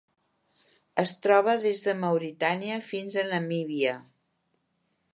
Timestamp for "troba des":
1.25-1.83